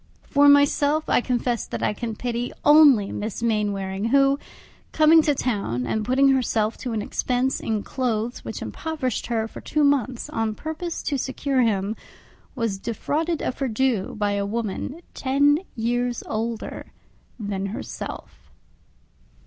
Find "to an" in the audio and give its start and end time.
6.77-7.03